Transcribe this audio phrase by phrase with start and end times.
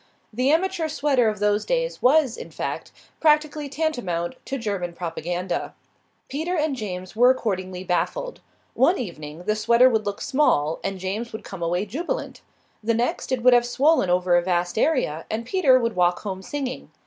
[0.33, 5.75] The amateur sweater of those days was, in fact, practically tantamount to German propaganda.
[6.27, 8.39] Peter and James were accordingly baffled.
[8.73, 12.41] One evening the sweater would look small, and James would come away jubilant;
[12.83, 16.41] the next it would have swollen over a vast area, and Peter would walk home
[16.41, 16.89] singing.